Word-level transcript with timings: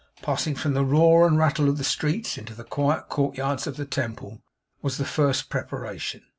Passing 0.23 0.55
from 0.55 0.73
the 0.73 0.83
roar 0.83 1.27
and 1.27 1.37
rattle 1.37 1.69
of 1.69 1.77
the 1.77 1.83
streets 1.83 2.35
into 2.35 2.55
the 2.55 2.63
quiet 2.63 3.07
court 3.07 3.37
yards 3.37 3.67
of 3.67 3.77
the 3.77 3.85
Temple, 3.85 4.41
was 4.81 4.97
the 4.97 5.05
first 5.05 5.47
preparation. 5.47 6.23